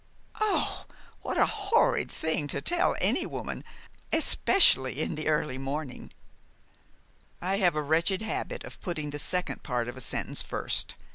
[0.39, 0.85] "Oh,
[1.21, 3.63] what a horrid thing to tell any woman,
[4.11, 6.11] especially in the early morning!"
[7.39, 10.95] "I have a wretched habit of putting the second part of a sentence first.